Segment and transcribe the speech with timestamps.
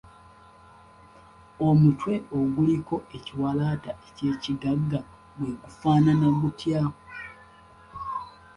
[1.67, 4.99] Omutwe oguliko ekiwalaata eky’ekigagga
[5.35, 6.81] gwe gufaanana gutya?